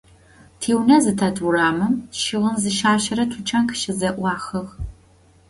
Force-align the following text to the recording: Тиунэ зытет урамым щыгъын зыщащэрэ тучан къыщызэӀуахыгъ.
Тиунэ 0.59 0.97
зытет 1.03 1.37
урамым 1.45 1.93
щыгъын 2.19 2.55
зыщащэрэ 2.61 3.23
тучан 3.31 3.63
къыщызэӀуахыгъ. 3.69 4.71